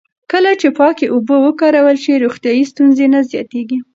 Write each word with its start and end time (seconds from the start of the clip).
کله 0.31 0.51
چې 0.61 0.67
پاکې 0.79 1.05
اوبه 1.15 1.35
وکارول 1.45 1.97
شي، 2.03 2.13
روغتیایي 2.23 2.63
ستونزې 2.71 3.05
نه 3.13 3.19
زیاتېږي. 3.31 3.77